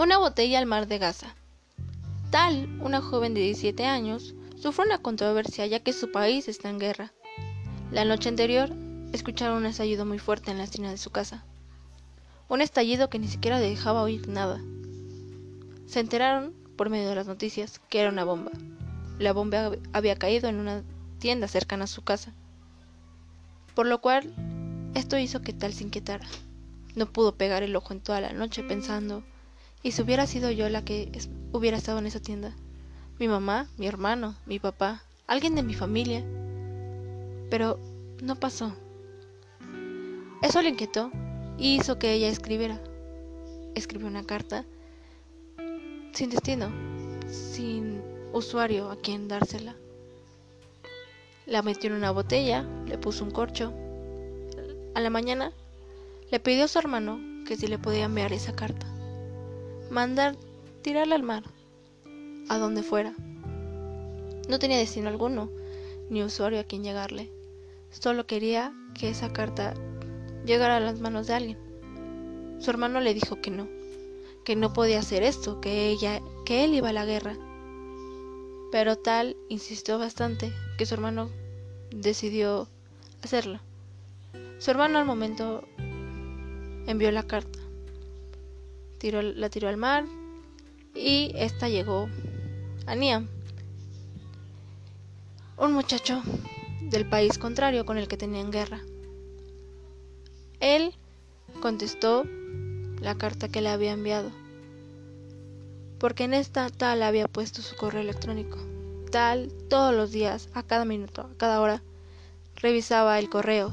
Una 0.00 0.16
botella 0.16 0.58
al 0.58 0.64
mar 0.64 0.86
de 0.86 0.96
Gaza. 0.96 1.34
Tal, 2.30 2.74
una 2.80 3.02
joven 3.02 3.34
de 3.34 3.42
17 3.42 3.84
años, 3.84 4.34
sufre 4.56 4.86
una 4.86 4.96
controversia 4.96 5.66
ya 5.66 5.80
que 5.80 5.92
su 5.92 6.10
país 6.10 6.48
está 6.48 6.70
en 6.70 6.78
guerra. 6.78 7.12
La 7.92 8.06
noche 8.06 8.30
anterior, 8.30 8.72
escucharon 9.12 9.58
un 9.58 9.66
estallido 9.66 10.06
muy 10.06 10.18
fuerte 10.18 10.50
en 10.50 10.56
la 10.56 10.64
esquina 10.64 10.90
de 10.90 10.96
su 10.96 11.10
casa. 11.10 11.44
Un 12.48 12.62
estallido 12.62 13.10
que 13.10 13.18
ni 13.18 13.28
siquiera 13.28 13.60
dejaba 13.60 14.00
oír 14.00 14.26
nada. 14.26 14.62
Se 15.86 16.00
enteraron, 16.00 16.54
por 16.78 16.88
medio 16.88 17.10
de 17.10 17.16
las 17.16 17.26
noticias, 17.26 17.78
que 17.90 18.00
era 18.00 18.08
una 18.08 18.24
bomba. 18.24 18.52
La 19.18 19.34
bomba 19.34 19.72
había 19.92 20.16
caído 20.16 20.48
en 20.48 20.56
una 20.56 20.82
tienda 21.18 21.46
cercana 21.46 21.84
a 21.84 21.88
su 21.88 22.00
casa. 22.00 22.32
Por 23.74 23.86
lo 23.86 24.00
cual, 24.00 24.32
esto 24.94 25.18
hizo 25.18 25.42
que 25.42 25.52
tal 25.52 25.74
se 25.74 25.84
inquietara. 25.84 26.26
No 26.94 27.04
pudo 27.04 27.34
pegar 27.34 27.62
el 27.62 27.76
ojo 27.76 27.92
en 27.92 28.00
toda 28.00 28.22
la 28.22 28.32
noche 28.32 28.62
pensando, 28.62 29.22
¿y 29.82 29.92
si 29.92 30.02
hubiera 30.02 30.26
sido 30.26 30.50
yo 30.50 30.68
la 30.68 30.84
que 30.84 31.10
hubiera 31.52 31.76
estado 31.76 31.98
en 31.98 32.06
esa 32.06 32.20
tienda? 32.20 32.54
Mi 33.18 33.28
mamá, 33.28 33.68
mi 33.76 33.86
hermano, 33.86 34.34
mi 34.46 34.58
papá, 34.58 35.02
alguien 35.26 35.54
de 35.54 35.62
mi 35.62 35.74
familia. 35.74 36.24
Pero 37.50 37.78
no 38.22 38.36
pasó. 38.36 38.74
Eso 40.42 40.62
le 40.62 40.70
inquietó 40.70 41.10
y 41.58 41.76
hizo 41.76 41.98
que 41.98 42.12
ella 42.12 42.28
escribiera. 42.28 42.80
Escribió 43.74 44.06
una 44.06 44.24
carta 44.24 44.64
sin 46.12 46.30
destino, 46.30 46.70
sin 47.28 48.02
usuario 48.32 48.90
a 48.90 48.96
quien 48.96 49.28
dársela. 49.28 49.76
La 51.46 51.62
metió 51.62 51.90
en 51.90 51.96
una 51.96 52.10
botella, 52.10 52.64
le 52.86 52.98
puso 52.98 53.24
un 53.24 53.30
corcho. 53.30 53.72
A 54.94 55.00
la 55.00 55.10
mañana 55.10 55.52
le 56.30 56.40
pidió 56.40 56.64
a 56.64 56.68
su 56.68 56.78
hermano 56.78 57.20
que 57.46 57.56
si 57.56 57.66
le 57.66 57.78
podía 57.78 58.04
enviar 58.04 58.32
esa 58.32 58.54
carta. 58.54 58.86
Mandar 59.90 60.36
tirarla 60.82 61.16
al 61.16 61.24
mar, 61.24 61.42
a 62.48 62.58
donde 62.58 62.84
fuera. 62.84 63.12
No 64.48 64.60
tenía 64.60 64.78
destino 64.78 65.08
alguno, 65.08 65.50
ni 66.08 66.22
usuario 66.22 66.60
a 66.60 66.64
quien 66.64 66.84
llegarle. 66.84 67.32
Solo 67.90 68.24
quería 68.24 68.72
que 68.94 69.10
esa 69.10 69.32
carta 69.32 69.74
llegara 70.46 70.76
a 70.76 70.80
las 70.80 71.00
manos 71.00 71.26
de 71.26 71.34
alguien. 71.34 71.58
Su 72.60 72.70
hermano 72.70 73.00
le 73.00 73.14
dijo 73.14 73.40
que 73.40 73.50
no, 73.50 73.68
que 74.44 74.54
no 74.54 74.72
podía 74.72 75.00
hacer 75.00 75.24
esto, 75.24 75.60
que 75.60 75.88
ella, 75.88 76.22
que 76.46 76.62
él 76.62 76.74
iba 76.74 76.90
a 76.90 76.92
la 76.92 77.04
guerra. 77.04 77.36
Pero 78.70 78.96
tal 78.96 79.36
insistió 79.48 79.98
bastante 79.98 80.52
que 80.78 80.86
su 80.86 80.94
hermano 80.94 81.30
decidió 81.90 82.68
hacerlo. 83.24 83.58
Su 84.58 84.70
hermano 84.70 85.00
al 85.00 85.04
momento 85.04 85.64
envió 86.86 87.10
la 87.10 87.24
carta, 87.24 87.58
la 89.02 89.48
tiró 89.48 89.68
al 89.68 89.76
mar 89.76 90.04
y 90.94 91.32
esta 91.34 91.68
llegó 91.68 92.08
a 92.86 92.94
Niam, 92.94 93.28
un 95.56 95.72
muchacho 95.72 96.22
del 96.82 97.08
país 97.08 97.38
contrario 97.38 97.86
con 97.86 97.98
el 97.98 98.08
que 98.08 98.16
tenían 98.16 98.50
guerra. 98.50 98.80
Él 100.60 100.94
contestó 101.60 102.24
la 103.00 103.16
carta 103.16 103.48
que 103.48 103.60
le 103.60 103.70
había 103.70 103.92
enviado, 103.92 104.30
porque 105.98 106.24
en 106.24 106.34
esta 106.34 106.68
tal 106.68 107.02
había 107.02 107.28
puesto 107.28 107.62
su 107.62 107.76
correo 107.76 108.02
electrónico. 108.02 108.58
Tal 109.10 109.52
todos 109.68 109.94
los 109.94 110.12
días, 110.12 110.48
a 110.54 110.62
cada 110.62 110.84
minuto, 110.84 111.22
a 111.22 111.36
cada 111.36 111.60
hora, 111.60 111.82
revisaba 112.56 113.18
el 113.18 113.28
correo. 113.28 113.72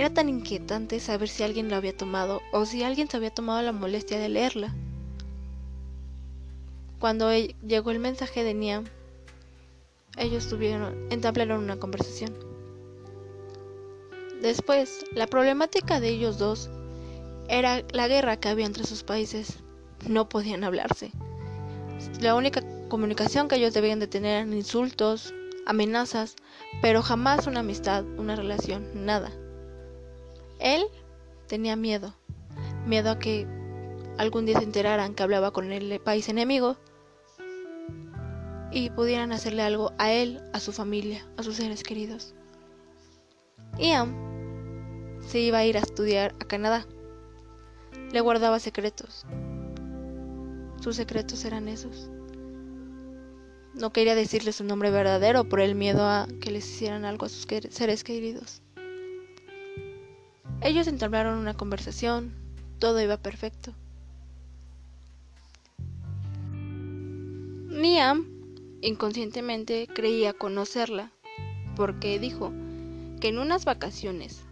Era 0.00 0.08
tan 0.08 0.30
inquietante 0.30 0.98
saber 0.98 1.28
si 1.28 1.42
alguien 1.42 1.68
lo 1.68 1.76
había 1.76 1.94
tomado 1.94 2.40
o 2.52 2.64
si 2.64 2.82
alguien 2.82 3.10
se 3.10 3.18
había 3.18 3.34
tomado 3.34 3.60
la 3.60 3.72
molestia 3.72 4.18
de 4.18 4.30
leerla. 4.30 4.72
Cuando 6.98 7.30
llegó 7.34 7.90
el 7.90 7.98
mensaje 7.98 8.42
de 8.42 8.54
Niam, 8.54 8.84
ellos 10.16 10.48
tuvieron, 10.48 10.94
entablaron 11.12 11.62
una 11.62 11.76
conversación. 11.76 12.34
Después, 14.40 15.04
la 15.12 15.26
problemática 15.26 16.00
de 16.00 16.08
ellos 16.08 16.38
dos 16.38 16.70
era 17.50 17.82
la 17.92 18.08
guerra 18.08 18.38
que 18.38 18.48
había 18.48 18.64
entre 18.64 18.84
sus 18.84 19.02
países. 19.02 19.58
No 20.08 20.30
podían 20.30 20.64
hablarse. 20.64 21.12
La 22.22 22.36
única 22.36 22.62
comunicación 22.88 23.48
que 23.48 23.56
ellos 23.56 23.74
debían 23.74 24.00
de 24.00 24.06
tener 24.06 24.36
eran 24.36 24.54
insultos, 24.54 25.34
amenazas, 25.66 26.36
pero 26.80 27.02
jamás 27.02 27.46
una 27.46 27.60
amistad, 27.60 28.02
una 28.16 28.34
relación, 28.34 29.04
nada. 29.04 29.30
Él 30.60 30.84
tenía 31.48 31.74
miedo, 31.74 32.14
miedo 32.86 33.10
a 33.10 33.18
que 33.18 33.46
algún 34.18 34.46
día 34.46 34.58
se 34.58 34.64
enteraran 34.64 35.14
que 35.14 35.22
hablaba 35.22 35.50
con 35.50 35.72
el 35.72 35.98
país 36.00 36.28
enemigo 36.28 36.76
y 38.70 38.90
pudieran 38.90 39.32
hacerle 39.32 39.62
algo 39.62 39.92
a 39.98 40.12
él, 40.12 40.40
a 40.52 40.60
su 40.60 40.72
familia, 40.72 41.26
a 41.36 41.42
sus 41.42 41.56
seres 41.56 41.82
queridos. 41.82 42.34
Ian 43.78 45.18
se 45.26 45.40
iba 45.40 45.58
a 45.58 45.64
ir 45.64 45.76
a 45.76 45.80
estudiar 45.80 46.34
a 46.40 46.44
Canadá. 46.44 46.86
Le 48.12 48.20
guardaba 48.20 48.58
secretos. 48.58 49.24
Sus 50.80 50.96
secretos 50.96 51.44
eran 51.44 51.68
esos. 51.68 52.10
No 53.74 53.92
quería 53.92 54.14
decirle 54.14 54.52
su 54.52 54.64
nombre 54.64 54.90
verdadero 54.90 55.48
por 55.48 55.60
el 55.60 55.74
miedo 55.74 56.04
a 56.04 56.26
que 56.40 56.50
les 56.50 56.68
hicieran 56.68 57.04
algo 57.04 57.26
a 57.26 57.28
sus 57.28 57.46
seres 57.70 58.04
queridos. 58.04 58.62
Ellos 60.62 60.86
entablaron 60.86 61.38
una 61.38 61.54
conversación, 61.54 62.32
todo 62.78 63.00
iba 63.00 63.16
perfecto. 63.16 63.72
Niam 67.68 68.26
inconscientemente 68.82 69.88
creía 69.92 70.32
conocerla, 70.32 71.10
porque 71.76 72.18
dijo 72.18 72.52
que 73.20 73.28
en 73.28 73.38
unas 73.38 73.64
vacaciones 73.64 74.42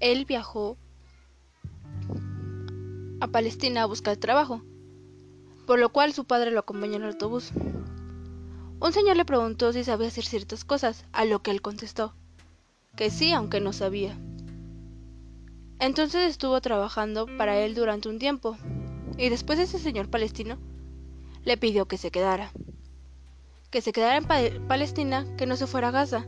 él 0.00 0.24
viajó 0.24 0.76
a 3.20 3.26
Palestina 3.28 3.82
a 3.82 3.86
buscar 3.86 4.16
trabajo, 4.16 4.62
por 5.66 5.78
lo 5.78 5.90
cual 5.90 6.12
su 6.12 6.24
padre 6.24 6.50
lo 6.50 6.60
acompañó 6.60 6.96
en 6.96 7.02
el 7.02 7.08
autobús. 7.10 7.52
Un 8.80 8.92
señor 8.92 9.16
le 9.16 9.24
preguntó 9.24 9.72
si 9.72 9.84
sabía 9.84 10.08
hacer 10.08 10.24
ciertas 10.24 10.64
cosas, 10.64 11.04
a 11.12 11.24
lo 11.24 11.42
que 11.42 11.50
él 11.50 11.60
contestó 11.60 12.14
que 12.96 13.10
sí, 13.10 13.32
aunque 13.32 13.60
no 13.60 13.72
sabía. 13.72 14.14
Entonces 15.80 16.30
estuvo 16.30 16.60
trabajando 16.60 17.26
para 17.38 17.58
él 17.58 17.74
durante 17.74 18.10
un 18.10 18.18
tiempo, 18.18 18.56
y 19.16 19.30
después 19.30 19.58
ese 19.58 19.78
señor 19.78 20.10
palestino 20.10 20.58
le 21.44 21.56
pidió 21.56 21.86
que 21.86 21.96
se 21.96 22.10
quedara. 22.10 22.52
Que 23.70 23.80
se 23.80 23.92
quedara 23.92 24.18
en 24.18 24.66
Palestina, 24.66 25.26
que 25.38 25.46
no 25.46 25.56
se 25.56 25.66
fuera 25.66 25.88
a 25.88 25.92
Gaza. 25.92 26.26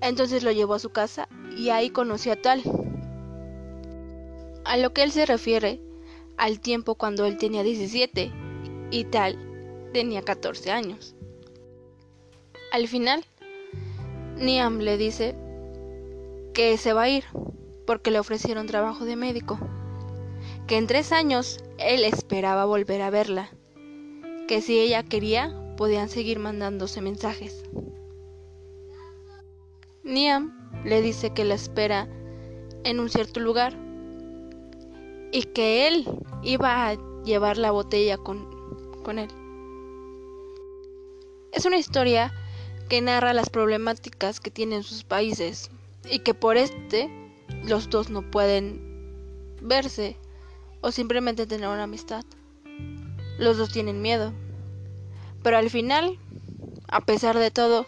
Entonces 0.00 0.42
lo 0.42 0.50
llevó 0.50 0.74
a 0.74 0.78
su 0.78 0.90
casa 0.90 1.28
y 1.58 1.68
ahí 1.68 1.90
conoció 1.90 2.32
a 2.32 2.36
Tal. 2.36 2.62
A 4.64 4.76
lo 4.78 4.94
que 4.94 5.02
él 5.02 5.12
se 5.12 5.26
refiere 5.26 5.80
al 6.38 6.60
tiempo 6.60 6.94
cuando 6.94 7.26
él 7.26 7.36
tenía 7.36 7.62
17 7.62 8.32
y 8.90 9.04
Tal 9.04 9.38
tenía 9.92 10.22
14 10.22 10.70
años. 10.70 11.14
Al 12.72 12.88
final, 12.88 13.24
Niam 14.36 14.78
le 14.78 14.96
dice 14.96 15.34
que 16.54 16.78
se 16.78 16.92
va 16.94 17.02
a 17.02 17.08
ir 17.10 17.24
porque 17.90 18.12
le 18.12 18.20
ofrecieron 18.20 18.68
trabajo 18.68 19.04
de 19.04 19.16
médico, 19.16 19.58
que 20.68 20.76
en 20.76 20.86
tres 20.86 21.10
años 21.10 21.58
él 21.76 22.04
esperaba 22.04 22.64
volver 22.64 23.02
a 23.02 23.10
verla, 23.10 23.50
que 24.46 24.62
si 24.62 24.78
ella 24.78 25.02
quería 25.02 25.74
podían 25.76 26.08
seguir 26.08 26.38
mandándose 26.38 27.00
mensajes. 27.00 27.64
Niam 30.04 30.70
le 30.84 31.02
dice 31.02 31.30
que 31.34 31.42
la 31.44 31.54
espera 31.54 32.06
en 32.84 33.00
un 33.00 33.10
cierto 33.10 33.40
lugar 33.40 33.76
y 35.32 35.42
que 35.52 35.88
él 35.88 36.04
iba 36.44 36.86
a 36.90 36.96
llevar 37.24 37.58
la 37.58 37.72
botella 37.72 38.18
con, 38.18 39.02
con 39.02 39.18
él. 39.18 39.30
Es 41.50 41.64
una 41.64 41.78
historia 41.78 42.32
que 42.88 43.00
narra 43.00 43.34
las 43.34 43.50
problemáticas 43.50 44.38
que 44.38 44.52
tienen 44.52 44.84
sus 44.84 45.02
países 45.02 45.72
y 46.08 46.20
que 46.20 46.34
por 46.34 46.56
este 46.56 47.19
los 47.64 47.90
dos 47.90 48.10
no 48.10 48.22
pueden 48.30 48.90
verse 49.60 50.16
o 50.80 50.92
simplemente 50.92 51.46
tener 51.46 51.68
una 51.68 51.84
amistad. 51.84 52.24
Los 53.38 53.58
dos 53.58 53.70
tienen 53.72 54.02
miedo. 54.02 54.32
Pero 55.42 55.56
al 55.56 55.70
final, 55.70 56.18
a 56.88 57.00
pesar 57.00 57.38
de 57.38 57.50
todo, 57.50 57.86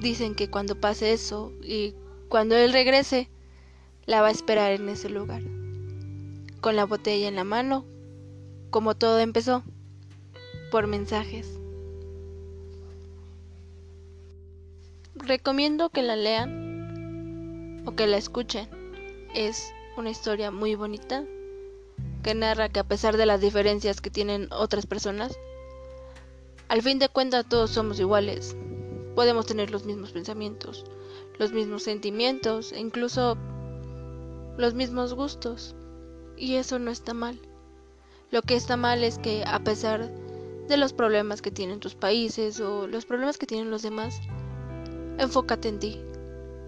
dicen 0.00 0.34
que 0.34 0.48
cuando 0.48 0.80
pase 0.80 1.12
eso 1.12 1.52
y 1.62 1.94
cuando 2.28 2.56
él 2.56 2.72
regrese, 2.72 3.28
la 4.06 4.22
va 4.22 4.28
a 4.28 4.32
esperar 4.32 4.72
en 4.72 4.88
ese 4.88 5.08
lugar. 5.08 5.42
Con 6.60 6.76
la 6.76 6.86
botella 6.86 7.28
en 7.28 7.36
la 7.36 7.44
mano, 7.44 7.84
como 8.70 8.94
todo 8.94 9.18
empezó, 9.18 9.62
por 10.70 10.86
mensajes. 10.86 11.58
Recomiendo 15.14 15.90
que 15.90 16.02
la 16.02 16.16
lean 16.16 16.69
que 17.94 18.06
la 18.06 18.16
escuchen. 18.16 18.68
Es 19.34 19.72
una 19.96 20.10
historia 20.10 20.50
muy 20.50 20.74
bonita 20.74 21.24
que 22.22 22.34
narra 22.34 22.68
que 22.68 22.80
a 22.80 22.88
pesar 22.88 23.16
de 23.16 23.26
las 23.26 23.40
diferencias 23.40 24.00
que 24.00 24.10
tienen 24.10 24.48
otras 24.50 24.86
personas, 24.86 25.38
al 26.68 26.82
fin 26.82 26.98
de 26.98 27.08
cuentas 27.08 27.48
todos 27.48 27.70
somos 27.70 27.98
iguales. 27.98 28.56
Podemos 29.14 29.46
tener 29.46 29.70
los 29.70 29.84
mismos 29.84 30.12
pensamientos, 30.12 30.84
los 31.38 31.52
mismos 31.52 31.82
sentimientos 31.82 32.72
e 32.72 32.80
incluso 32.80 33.36
los 34.56 34.74
mismos 34.74 35.14
gustos. 35.14 35.74
Y 36.36 36.54
eso 36.54 36.78
no 36.78 36.90
está 36.90 37.12
mal. 37.12 37.40
Lo 38.30 38.42
que 38.42 38.54
está 38.54 38.76
mal 38.76 39.02
es 39.02 39.18
que 39.18 39.42
a 39.46 39.58
pesar 39.60 40.10
de 40.68 40.76
los 40.76 40.92
problemas 40.92 41.42
que 41.42 41.50
tienen 41.50 41.80
tus 41.80 41.94
países 41.96 42.60
o 42.60 42.86
los 42.86 43.04
problemas 43.04 43.38
que 43.38 43.46
tienen 43.46 43.70
los 43.70 43.82
demás, 43.82 44.20
enfócate 45.18 45.68
en 45.68 45.78
ti, 45.80 46.00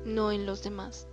no 0.05 0.33
en 0.33 0.45
los 0.45 0.63
demás. 0.63 1.07